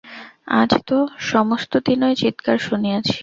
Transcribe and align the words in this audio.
আজ 0.53 0.71
তো 0.87 0.97
সমস্তদিনই 1.23 2.13
চীৎকার 2.15 2.57
শুনিয়াছি। 2.59 3.15